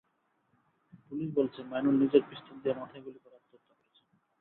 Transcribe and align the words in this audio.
Police 1.05 1.29
বলছে, 1.37 1.59
মাইনুল 1.63 1.95
নিজের 1.99 2.23
পিস্তল 2.29 2.55
দিয়ে 2.63 2.75
মাথায় 2.75 3.03
গুলি 3.05 3.19
করে 3.19 3.35
আত্মহত্যা 3.35 3.73
করেছেন। 3.79 4.07